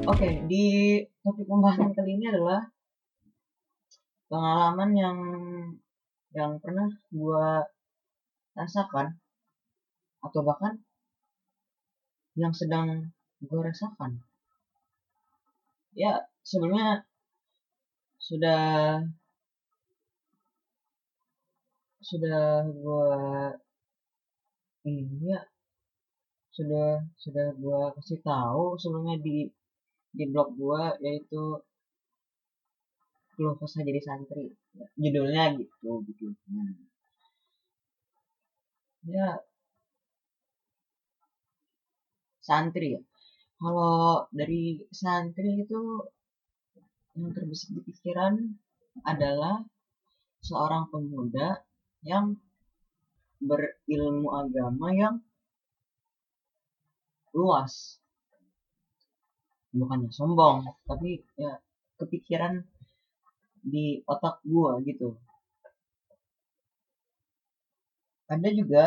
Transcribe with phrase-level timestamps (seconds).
[0.00, 0.64] Oke, di
[1.20, 2.64] topik pembahasan kali ini adalah
[4.32, 5.18] pengalaman yang
[6.32, 7.68] yang pernah gua
[8.56, 9.20] rasakan
[10.24, 10.80] atau bahkan
[12.32, 13.12] yang sedang
[13.44, 14.24] gue rasakan.
[15.92, 17.04] Ya, sebelumnya
[18.16, 19.04] sudah
[22.00, 23.12] sudah gua
[24.88, 25.44] ini ya
[26.56, 29.59] sudah sudah gua kasih tahu sebelumnya di
[30.16, 31.42] di blog gua yaitu
[33.34, 34.46] keluh kesah jadi santri.
[34.76, 36.62] Ya, judulnya gitu judulnya
[39.08, 39.28] ya.
[42.44, 43.02] Santri ya.
[43.60, 45.80] Kalau dari santri itu
[47.16, 48.34] yang terbesit di pikiran
[49.04, 49.64] adalah
[50.40, 51.60] seorang pemuda
[52.04, 52.36] yang
[53.40, 55.14] berilmu agama yang
[57.36, 58.00] luas
[59.78, 61.52] bukannya sombong tapi ya
[61.98, 62.64] kepikiran
[63.60, 65.14] di otak gua gitu.
[68.30, 68.84] Ada juga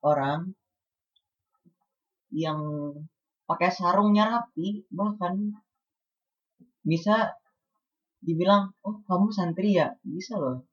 [0.00, 0.54] orang
[2.34, 2.60] yang
[3.44, 5.34] pakai sarungnya rapi bahkan
[6.84, 7.36] bisa
[8.24, 9.92] dibilang oh kamu santri ya?
[10.00, 10.64] Bisa loh.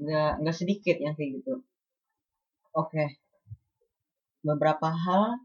[0.00, 1.54] Nggak nggak sedikit yang kayak gitu.
[2.74, 3.20] Oke.
[4.42, 5.38] Beberapa hal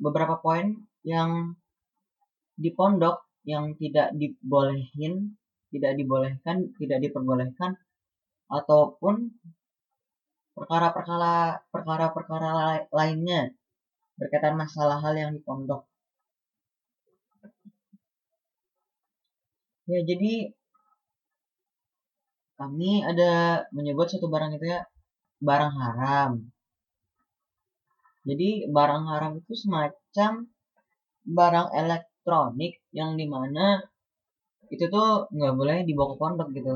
[0.00, 0.66] beberapa poin
[1.04, 1.54] yang
[2.56, 5.36] di pondok yang tidak dibolehin,
[5.72, 7.76] tidak dibolehkan, tidak diperbolehkan
[8.50, 9.32] ataupun
[10.56, 12.50] perkara-perkara perkara-perkara
[12.92, 13.54] lainnya
[14.18, 15.82] berkaitan masalah hal yang di pondok.
[19.90, 20.54] Ya, jadi
[22.60, 24.80] kami ada menyebut satu barang itu ya
[25.48, 26.30] barang haram.
[28.28, 30.32] Jadi barang haram itu semacam
[31.38, 33.66] barang elektronik yang di mana
[34.74, 36.74] itu tuh nggak boleh dibawa ke pondok gitu.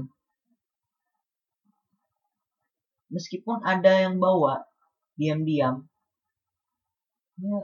[3.14, 4.54] Meskipun ada yang bawa
[5.20, 5.74] diam-diam,
[7.38, 7.58] ya,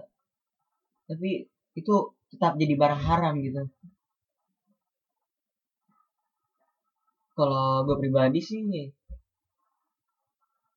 [1.08, 1.30] tapi
[1.80, 1.94] itu
[2.30, 3.62] tetap jadi barang haram gitu.
[7.36, 8.60] Kalau gue pribadi sih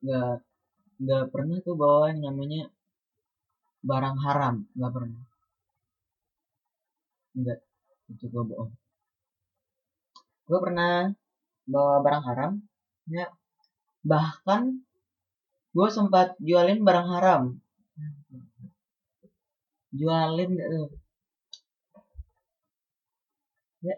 [0.04, 0.34] nggak
[1.04, 2.73] nggak pernah tuh bawa yang namanya
[3.84, 4.56] barang haram.
[4.76, 5.24] Nggak pernah.
[7.36, 7.60] Enggak
[8.12, 8.72] itu gue bohong.
[10.48, 11.12] Gue pernah
[11.68, 12.52] bawa barang haram.
[13.12, 13.28] Ya
[14.04, 14.84] bahkan
[15.76, 17.44] gue sempat jualin barang haram.
[19.94, 20.90] Jualin tuh
[23.84, 23.96] ya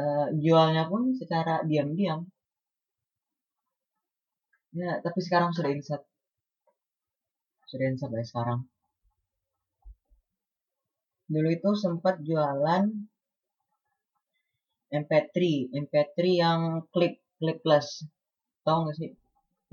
[0.00, 2.20] uh, jualnya pun secara diam-diam.
[4.72, 6.00] Ya tapi sekarang sudah insat
[7.68, 8.71] sudah insat ya sekarang
[11.32, 12.84] dulu itu sempat jualan
[14.92, 15.36] MP3
[15.72, 16.60] MP3 yang
[16.92, 18.04] klik klik plus.
[18.64, 19.10] Tau gak sih?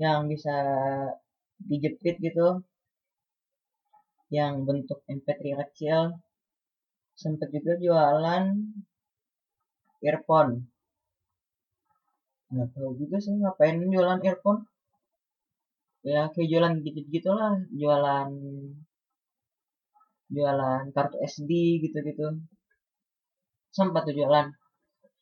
[0.00, 0.56] Yang bisa
[1.68, 2.64] dijepit gitu.
[4.32, 6.00] Yang bentuk MP3 kecil.
[7.20, 8.44] Sempat juga jualan
[10.08, 10.52] earphone.
[12.50, 14.60] Nggak tahu juga sih ngapain jualan earphone.
[16.00, 17.54] Ya kayak jualan gitu gitulah.
[17.80, 18.30] Jualan
[20.30, 22.38] jualan kartu SD gitu-gitu.
[23.74, 24.46] Sempat tuh jualan.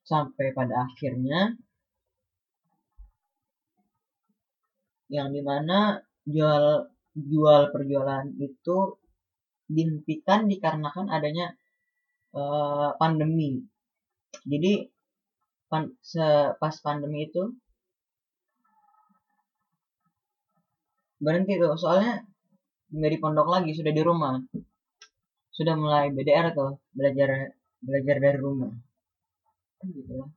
[0.05, 1.53] Sampai pada akhirnya
[5.09, 6.65] yang di mana jual
[7.17, 8.77] jual perjualan itu
[9.69, 11.53] dihentikan dikarenakan adanya
[12.33, 13.65] uh, pandemi.
[14.49, 14.89] Jadi
[15.69, 16.25] pan, se,
[16.57, 17.53] pas pandemi itu
[21.21, 21.77] berhenti tuh.
[21.77, 22.25] Soalnya
[22.89, 24.41] nggak di pondok lagi sudah di rumah
[25.59, 27.51] sudah mulai BDR atau belajar
[27.83, 28.71] belajar dari rumah.
[29.83, 30.31] Gitu.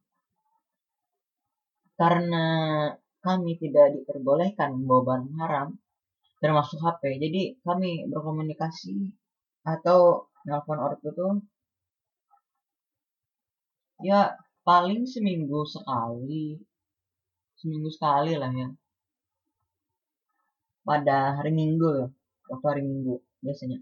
[1.94, 2.46] Karena
[3.22, 5.68] kami tidak diperbolehkan membawa barang haram
[6.42, 9.14] termasuk HP jadi kami berkomunikasi
[9.62, 11.38] atau nelfon ortu tuh
[14.02, 14.34] ya
[14.66, 16.58] paling seminggu sekali
[17.62, 18.74] seminggu sekali lah ya.
[20.82, 22.10] Pada hari minggu
[22.50, 23.78] waktu hari minggu biasanya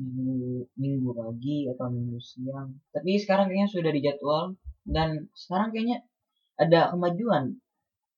[0.00, 2.80] minggu minggu pagi atau minggu siang.
[2.94, 4.44] Tapi sekarang kayaknya sudah dijadwal.
[4.82, 5.98] Dan sekarang kayaknya
[6.58, 7.44] ada kemajuan.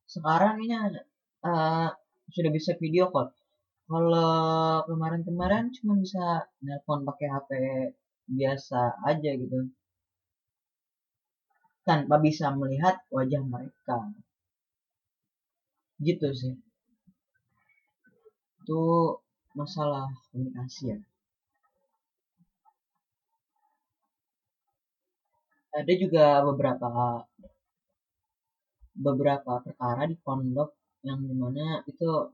[0.07, 0.81] Sekarang kayaknya
[1.45, 1.91] uh,
[2.31, 3.35] sudah bisa video call.
[3.85, 7.51] Kalau kemarin-kemarin cuma bisa nelpon pakai HP
[8.33, 9.69] biasa aja gitu.
[11.85, 13.99] Tanpa bisa melihat wajah mereka.
[16.01, 16.55] Gitu sih.
[18.65, 18.81] Itu
[19.53, 20.99] masalah komunikasi ya
[25.75, 26.89] ada juga beberapa
[28.95, 30.71] beberapa perkara di pondok
[31.03, 32.31] yang di mana itu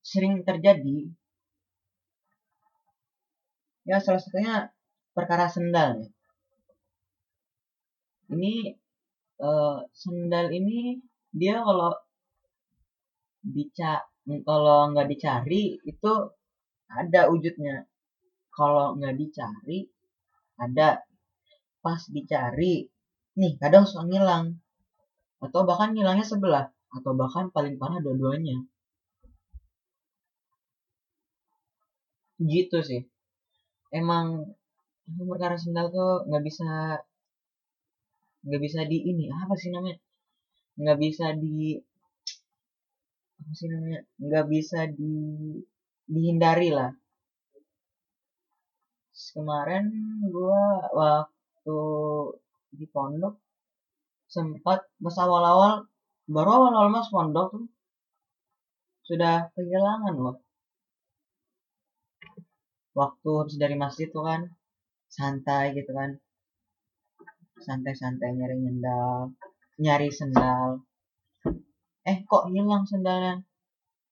[0.00, 1.12] sering terjadi.
[3.88, 4.54] Ya salah satunya
[5.12, 6.08] perkara sendal ya.
[8.32, 8.54] Ini
[9.40, 11.00] uh, sendal ini
[11.32, 11.92] dia kalau
[13.44, 14.04] dica
[14.48, 16.12] kalau nggak dicari itu
[16.88, 17.84] ada wujudnya.
[18.52, 19.78] Kalau nggak dicari
[20.58, 21.07] ada
[21.84, 22.74] pas dicari
[23.38, 24.44] nih kadang suka ngilang.
[25.44, 26.66] Atau bahkan ngilangnya sebelah
[26.96, 28.56] atau bahkan paling parah dua-duanya.
[32.52, 33.02] Gitu sih.
[34.00, 34.26] Emang
[35.30, 36.68] perkara sendal tuh nggak bisa
[38.46, 39.98] nggak bisa di ini apa sih namanya?
[40.80, 41.56] Nggak bisa di
[43.40, 44.00] apa sih namanya?
[44.24, 45.14] Nggak bisa di
[46.12, 46.90] dihindari lah.
[49.34, 49.84] Kemarin
[50.34, 50.62] gue
[50.98, 51.37] waktu
[52.78, 53.34] di pondok
[54.28, 55.88] sempat pas awal-awal
[56.28, 57.66] baru awal-awal mas pondok tuh.
[59.08, 60.36] Sudah kehilangan loh.
[62.92, 64.52] Waktu habis dari masjid tuh kan
[65.08, 66.20] santai gitu kan.
[67.64, 69.32] Santai-santai nyari sendal
[69.78, 70.82] nyari sendal.
[72.02, 73.40] Eh kok hilang sendalnya?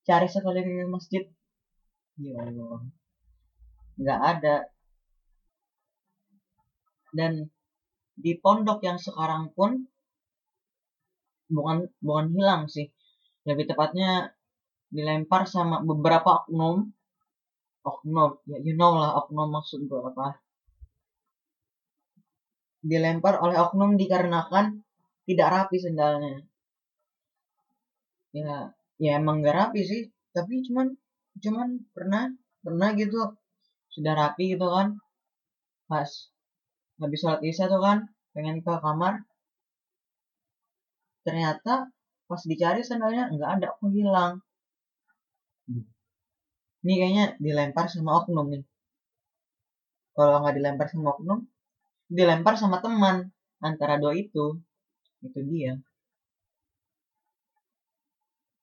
[0.07, 1.23] Cari sekali di masjid.
[2.17, 2.81] Ya Allah.
[3.99, 4.55] Nggak ada
[7.15, 7.47] dan
[8.17, 9.85] di pondok yang sekarang pun
[11.47, 12.89] bukan bukan hilang sih.
[13.47, 14.33] Lebih tepatnya
[14.91, 16.91] dilempar sama beberapa oknum.
[17.85, 20.41] Oknum ya you know lah oknum maksud gue apa.
[22.83, 24.83] Dilempar oleh oknum dikarenakan
[25.27, 26.43] tidak rapi sendalnya.
[28.35, 30.01] Ya ya emang gak rapi sih.
[30.35, 30.95] Tapi cuman
[31.39, 32.33] cuman pernah
[32.65, 33.37] pernah gitu.
[33.93, 34.99] Sudah rapi gitu kan.
[35.87, 36.09] Pas
[37.01, 37.97] habis sholat isya tuh kan
[38.33, 39.13] pengen ke kamar.
[41.25, 41.73] Ternyata
[42.27, 44.33] pas dicari sandalnya nggak ada kok hilang.
[46.83, 48.63] Ini kayaknya dilempar sama oknum nih.
[50.15, 51.39] Kalau nggak dilempar sama oknum
[52.17, 53.17] dilempar sama teman
[53.67, 54.45] antara dua itu.
[55.25, 55.73] Itu dia.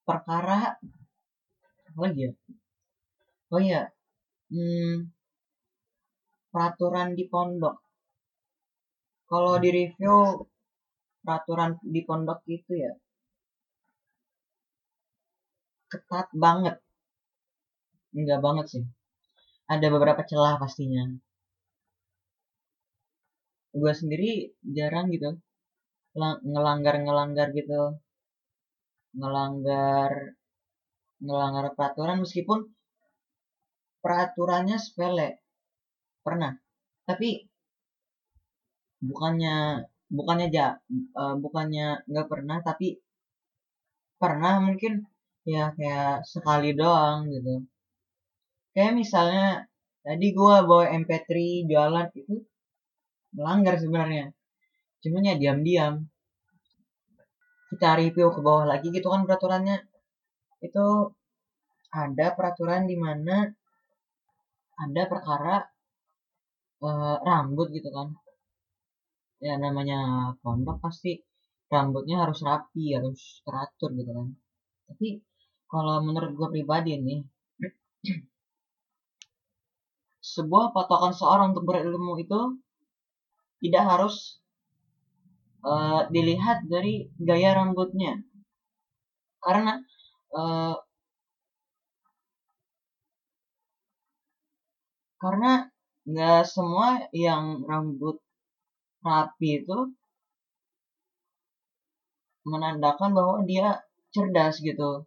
[0.09, 0.61] Perkara
[1.89, 2.31] apa lagi ya?
[3.53, 3.83] Oh iya
[4.51, 4.95] hmm,
[6.53, 7.84] peraturan di pondok
[9.31, 10.45] kalau di review
[11.25, 12.93] peraturan di pondok itu ya.
[15.89, 16.77] Ketat banget.
[18.13, 18.85] Enggak banget sih.
[19.73, 21.09] Ada beberapa celah pastinya.
[23.75, 25.41] Gue sendiri jarang gitu.
[26.53, 27.99] Ngelanggar ngelanggar gitu.
[29.19, 30.13] Ngelanggar
[31.25, 32.61] ngelanggar peraturan meskipun
[34.05, 35.41] peraturannya sepele.
[36.21, 36.53] Pernah.
[37.09, 37.49] Tapi
[39.09, 39.55] bukannya
[40.19, 40.67] bukannya ja
[41.21, 42.87] uh, bukannya nggak pernah tapi
[44.21, 45.05] pernah mungkin
[45.45, 47.55] ya kayak sekali doang gitu.
[48.73, 49.47] Kayak misalnya
[50.07, 51.31] tadi gue bawa MP3
[51.69, 52.35] jualan itu
[53.37, 54.33] melanggar sebenarnya.
[55.03, 55.95] Cuman ya diam-diam.
[57.71, 59.77] Kita review ke bawah lagi gitu kan peraturannya.
[60.65, 61.13] Itu
[61.93, 63.47] ada peraturan di mana
[64.75, 65.63] ada perkara
[66.83, 68.11] uh, rambut gitu kan
[69.45, 69.99] ya namanya
[70.41, 71.21] pondok pasti
[71.73, 74.29] rambutnya harus rapi harus teratur gitu kan.
[74.89, 75.09] Tapi
[75.69, 77.21] kalau menurut gue pribadi nih
[80.35, 82.41] sebuah patokan seorang untuk berilmu itu
[83.61, 84.41] tidak harus
[85.65, 88.25] uh, dilihat dari gaya rambutnya.
[89.45, 89.77] Karena
[90.33, 90.77] uh,
[95.21, 95.69] karena
[96.05, 98.21] nggak semua yang rambut
[99.05, 99.79] rapi itu
[102.49, 105.05] menandakan bahwa dia cerdas gitu.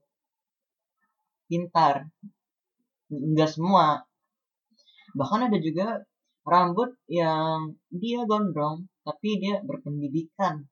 [1.49, 2.07] Pintar.
[3.09, 4.05] Nggak semua.
[5.17, 5.87] Bahkan ada juga
[6.47, 10.63] rambut yang dia gondrong tapi dia berpendidikan.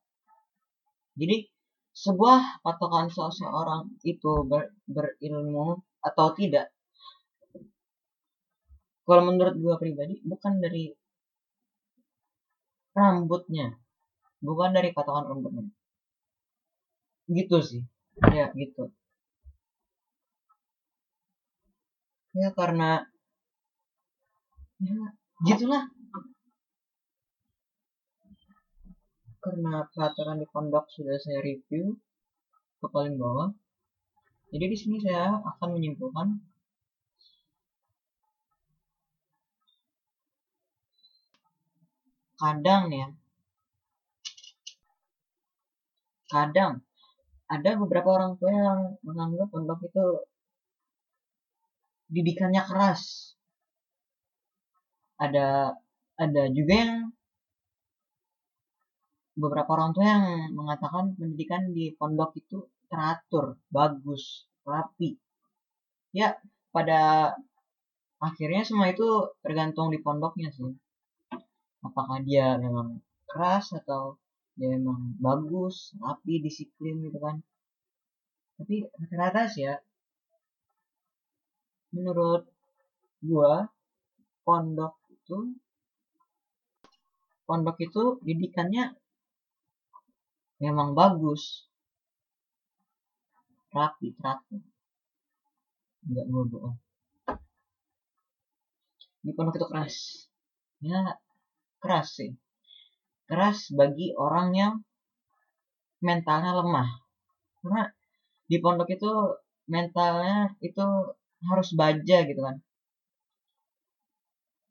[1.15, 1.47] Jadi
[1.95, 6.75] sebuah patokan seseorang itu ber, berilmu atau tidak
[9.05, 10.89] kalau menurut gue pribadi bukan dari
[12.95, 13.75] rambutnya.
[14.39, 15.67] Bukan dari patokan rambutnya.
[17.27, 17.81] Gitu sih.
[18.31, 18.89] Ya gitu.
[22.35, 23.03] Ya karena
[24.79, 24.95] ya
[25.47, 25.83] gitulah.
[29.43, 31.93] Karena peraturan di pondok sudah saya review
[32.81, 33.53] ke paling bawah.
[34.49, 36.54] Jadi di sini saya akan menyimpulkan
[42.41, 43.07] kadang ya
[46.31, 46.71] kadang
[47.45, 50.05] ada beberapa orang tua yang menganggap pondok itu
[52.09, 53.33] didikannya keras
[55.21, 55.77] ada
[56.17, 56.93] ada juga yang
[59.35, 60.25] beberapa orang tua yang
[60.55, 65.19] mengatakan pendidikan di pondok itu teratur, bagus, rapi.
[66.15, 66.39] Ya,
[66.71, 67.35] pada
[68.23, 69.07] akhirnya semua itu
[69.43, 70.71] tergantung di pondoknya sih.
[71.85, 72.87] Apakah dia memang
[73.29, 74.17] keras atau
[74.57, 77.37] dia memang bagus, rapi, disiplin gitu kan.
[78.55, 79.75] Tapi rata-rata sih ya,
[81.91, 82.43] menurut
[83.19, 83.67] gua
[84.47, 85.37] pondok itu
[87.47, 88.95] pondok itu didikannya
[90.63, 91.67] memang bagus.
[93.75, 94.63] Rapi teratur.
[96.07, 96.77] Nggak bohong
[99.25, 99.95] di pondok itu keras.
[100.85, 101.17] Ya
[101.85, 102.33] keras sih.
[103.29, 104.73] Keras bagi orang yang
[106.01, 106.89] mentalnya lemah.
[107.61, 107.83] Karena
[108.49, 109.11] di pondok itu
[109.69, 110.85] mentalnya itu
[111.45, 112.57] harus baja gitu kan.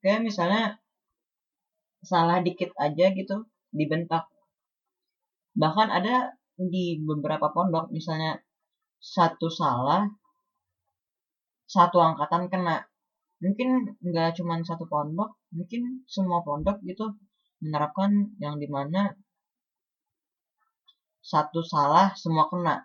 [0.02, 0.62] Kayak misalnya
[2.04, 4.28] salah dikit aja gitu dibentak
[5.56, 8.38] bahkan ada di beberapa pondok misalnya
[9.00, 10.04] satu salah
[11.64, 12.84] satu angkatan kena
[13.44, 13.68] mungkin
[14.06, 15.82] nggak cuma satu pondok mungkin
[16.14, 17.06] semua pondok gitu
[17.62, 18.10] menerapkan
[18.42, 19.00] yang di mana
[21.24, 22.76] satu salah semua kena.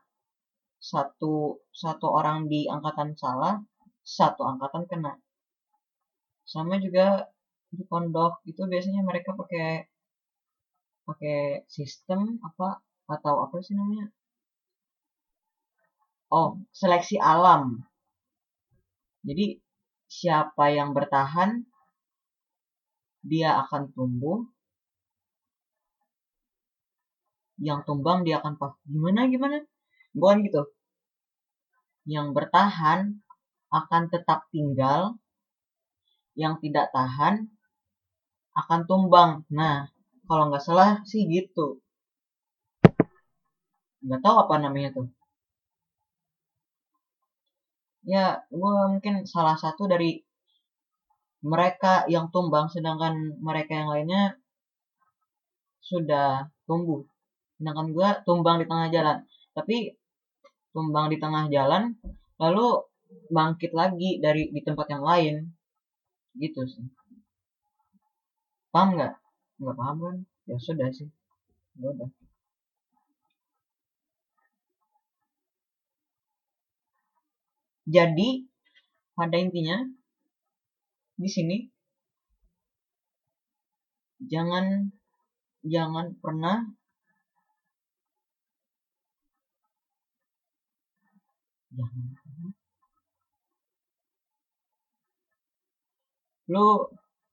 [0.80, 3.60] Satu satu orang di angkatan salah
[4.18, 5.14] satu angkatan kena.
[6.48, 7.28] Sama juga
[7.70, 9.68] di pondok itu biasanya mereka pakai
[11.08, 12.80] pakai sistem apa
[13.16, 14.08] atau apa sih namanya?
[16.32, 17.84] Oh seleksi alam.
[19.28, 19.60] Jadi
[20.10, 21.64] siapa yang bertahan
[23.22, 24.42] dia akan tumbuh.
[27.60, 29.62] Yang tumbang dia akan pas gimana gimana?
[30.18, 30.66] Bukan gitu.
[32.10, 33.22] Yang bertahan
[33.70, 35.20] akan tetap tinggal
[36.34, 37.52] yang tidak tahan
[38.58, 39.46] akan tumbang.
[39.54, 39.92] Nah
[40.26, 41.84] kalau nggak salah sih gitu.
[44.00, 45.19] Nggak tahu apa namanya tuh
[48.08, 50.24] ya gue mungkin salah satu dari
[51.40, 54.24] mereka yang tumbang sedangkan mereka yang lainnya
[55.80, 57.08] sudah tumbuh.
[57.56, 59.18] Sedangkan gue tumbang di tengah jalan.
[59.56, 59.96] Tapi
[60.76, 61.96] tumbang di tengah jalan
[62.40, 62.68] lalu
[63.34, 65.36] bangkit lagi dari di tempat yang lain.
[66.36, 66.86] Gitu sih.
[68.70, 69.14] Paham nggak?
[69.60, 70.18] Nggak paham kan?
[70.46, 71.10] Ya sudah sih.
[71.80, 72.10] Ya udah
[77.90, 78.30] jadi
[79.18, 79.78] pada intinya
[81.20, 81.58] di sini
[84.32, 84.94] jangan
[85.66, 86.58] jangan pernah
[91.74, 92.06] jangan
[96.50, 96.90] lu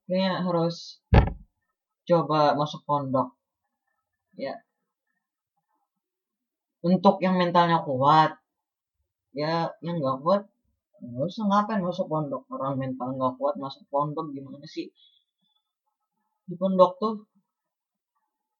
[0.06, 1.00] kayak harus
[2.06, 3.32] coba masuk pondok
[4.36, 4.54] ya.
[6.84, 8.36] Untuk yang mentalnya kuat
[9.40, 9.52] ya
[9.84, 10.42] yang nggak kuat.
[11.04, 11.80] Nggak usah ngapain?
[11.84, 12.42] Masuk pondok.
[12.54, 14.86] Orang mental nggak kuat masuk pondok gimana sih?
[16.48, 17.14] Di pondok tuh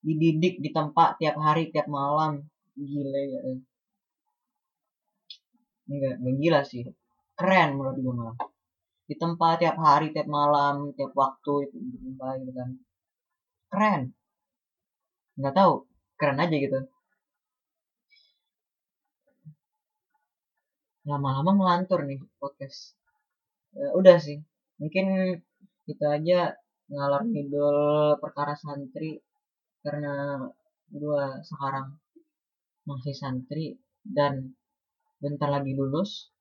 [0.07, 2.33] dididik di tempat tiap hari tiap malam.
[2.77, 3.41] Gile ya
[5.91, 6.83] enggak enggak gila sih.
[7.39, 8.37] Keren menurut gue malah.
[9.09, 12.69] Di tempat tiap hari tiap malam tiap waktu itu gitu kan.
[13.73, 14.03] Keren.
[15.41, 15.73] Nggak tahu.
[16.21, 16.96] Keren aja gitu
[21.07, 22.99] lama-lama melantur nih podcast.
[23.79, 24.43] Ya, udah sih.
[24.83, 25.07] Mungkin
[25.87, 26.59] kita aja
[26.91, 27.79] ngalor ngidul
[28.23, 29.23] perkara santri
[29.87, 30.15] karena
[30.91, 31.95] gua sekarang
[32.91, 34.59] masih santri dan
[35.23, 36.35] bentar lagi lulus.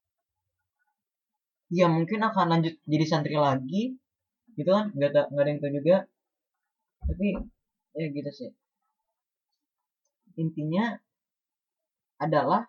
[1.69, 3.93] Ya mungkin akan lanjut jadi santri lagi.
[4.57, 4.89] Gitu kan?
[4.97, 5.97] Nggak ada nggak ada yang tahu juga.
[7.05, 7.27] Tapi
[8.01, 8.51] ya gitu sih.
[10.41, 10.97] Intinya
[12.17, 12.65] adalah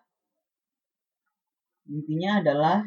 [1.89, 2.77] intinya adalah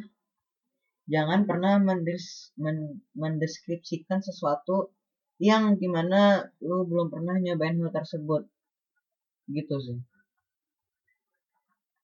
[1.11, 4.95] jangan pernah mendes, men, mendeskripsikan sesuatu
[5.40, 8.47] yang di mana lu belum pernah nyobain hal tersebut.
[9.50, 9.99] Gitu sih.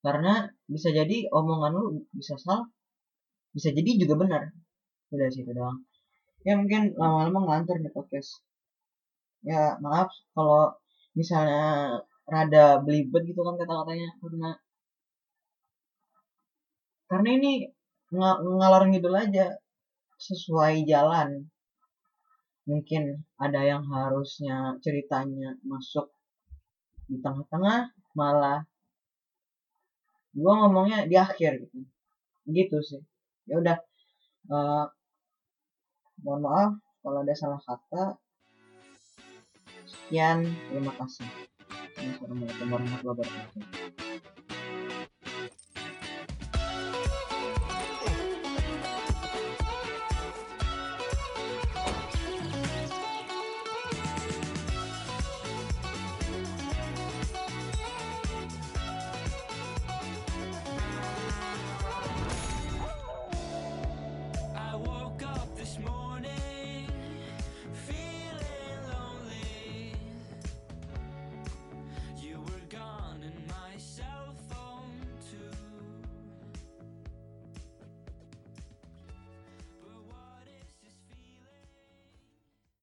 [0.03, 1.85] Karena bisa jadi omongan lu
[2.15, 2.67] bisa salah
[3.57, 4.43] bisa jadi juga benar.
[5.13, 5.81] Udah sih itu doang.
[6.45, 8.45] Ya mungkin lama-lama ngelantur nih podcast.
[9.41, 10.77] Ya maaf kalau
[11.17, 11.99] misalnya
[12.29, 14.09] rada belibet gitu kan kata-katanya.
[14.21, 14.51] Karena
[17.07, 17.53] karena ini
[18.15, 19.55] ng ngalor ngidul aja.
[20.17, 21.45] Sesuai jalan.
[22.67, 26.11] Mungkin ada yang harusnya ceritanya masuk
[27.07, 28.67] di tengah-tengah malah
[30.35, 31.79] gue ngomongnya di akhir gitu.
[32.49, 33.03] Gitu sih.
[33.47, 33.79] Ya udah
[34.51, 34.87] uh,
[36.25, 36.73] mohon maaf
[37.05, 38.19] kalau ada salah kata.
[39.87, 41.29] Sekian terima kasih.
[41.97, 44.36] Assalamualaikum warahmatullahi wabarakatuh